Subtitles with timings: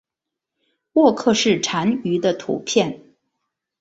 [0.93, 3.01] 沃克氏蟾鱼的图片